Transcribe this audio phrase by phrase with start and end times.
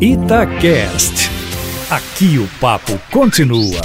[0.00, 1.28] Itacast.
[1.90, 3.80] Aqui o papo continua.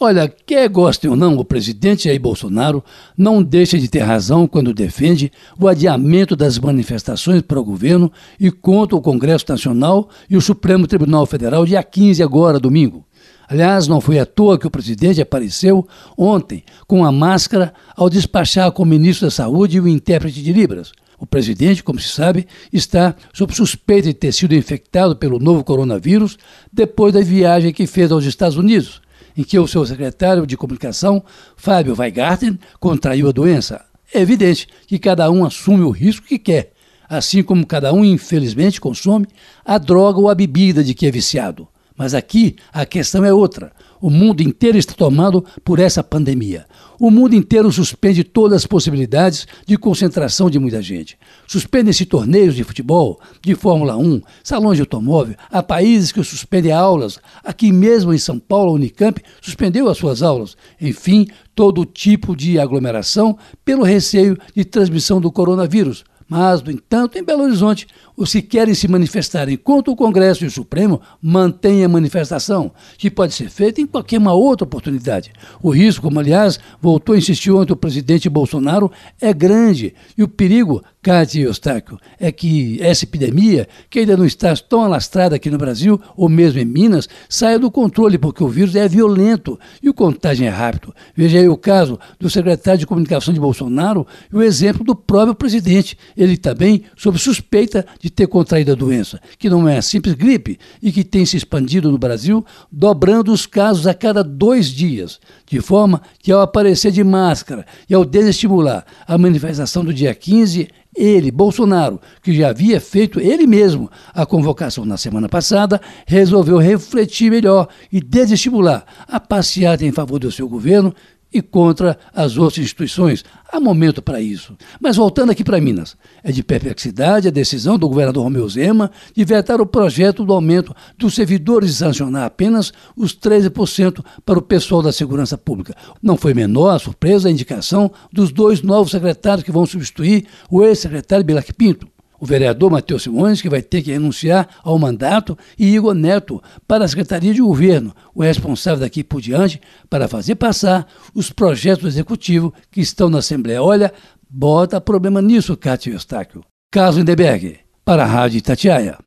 [0.00, 2.82] Olha, quer goste ou não, o presidente Jair Bolsonaro
[3.14, 5.30] não deixa de ter razão quando defende
[5.60, 8.10] o adiamento das manifestações para o governo
[8.40, 13.04] e contra o Congresso Nacional e o Supremo Tribunal Federal dia 15 agora, domingo.
[13.46, 18.72] Aliás, não foi à toa que o presidente apareceu ontem com a máscara ao despachar
[18.72, 20.92] com o ministro da Saúde e o intérprete de Libras.
[21.18, 26.38] O presidente, como se sabe, está sob suspeita de ter sido infectado pelo novo coronavírus
[26.72, 29.02] depois da viagem que fez aos Estados Unidos
[29.38, 31.22] em que o seu secretário de comunicação,
[31.56, 33.84] Fábio Weigarten, contraiu a doença.
[34.12, 36.72] É evidente que cada um assume o risco que quer,
[37.08, 39.28] assim como cada um, infelizmente, consome
[39.64, 41.68] a droga ou a bebida de que é viciado.
[41.98, 43.72] Mas aqui a questão é outra.
[44.00, 46.64] O mundo inteiro está tomado por essa pandemia.
[47.00, 51.18] O mundo inteiro suspende todas as possibilidades de concentração de muita gente.
[51.48, 55.34] Suspendem-se torneios de futebol, de Fórmula 1, salões de automóvel.
[55.50, 57.18] Há países que suspendem aulas.
[57.42, 60.56] Aqui mesmo em São Paulo, a Unicamp suspendeu as suas aulas.
[60.80, 66.04] Enfim, todo tipo de aglomeração pelo receio de transmissão do coronavírus.
[66.28, 70.46] Mas, no entanto, em Belo Horizonte, os que querem se manifestarem contra o Congresso e
[70.46, 75.32] o Supremo mantêm a manifestação, que pode ser feita em qualquer uma outra oportunidade.
[75.62, 80.28] O risco, como aliás voltou a insistir ontem o presidente Bolsonaro, é grande e o
[80.28, 85.56] perigo, Cátia Eustáquio, é que essa epidemia, que ainda não está tão alastrada aqui no
[85.56, 89.94] Brasil ou mesmo em Minas, saia do controle, porque o vírus é violento e o
[89.94, 90.94] contágio é rápido.
[91.16, 95.34] Veja aí o caso do secretário de comunicação de Bolsonaro e o exemplo do próprio
[95.34, 100.58] presidente ele também sob suspeita de ter contraído a doença, que não é simples gripe
[100.82, 105.58] e que tem se expandido no Brasil, dobrando os casos a cada dois dias, de
[105.62, 111.30] forma que ao aparecer de máscara e ao desestimular a manifestação do dia 15, ele,
[111.30, 117.68] Bolsonaro, que já havia feito ele mesmo a convocação na semana passada, resolveu refletir melhor
[117.92, 120.94] e desestimular a passeata em favor do seu governo
[121.32, 123.24] e contra as outras instituições.
[123.50, 124.56] Há momento para isso.
[124.80, 129.24] Mas voltando aqui para Minas, é de perplexidade a decisão do governador Romeu Zema de
[129.24, 134.82] vetar o projeto do aumento dos servidores e sancionar apenas os 13% para o pessoal
[134.82, 135.74] da segurança pública.
[136.02, 140.62] Não foi menor a surpresa a indicação dos dois novos secretários que vão substituir o
[140.62, 141.86] ex-secretário Bilac Pinto
[142.20, 146.84] o vereador Matheus Simões, que vai ter que renunciar ao mandato, e Igor Neto para
[146.84, 151.88] a Secretaria de Governo, o responsável daqui por diante para fazer passar os projetos do
[151.88, 153.62] Executivo que estão na Assembleia.
[153.62, 153.92] Olha,
[154.28, 156.42] bota problema nisso, Cátia Eustáquio.
[156.70, 158.98] Carlos Lindeberg, para a Rádio Itatiaia.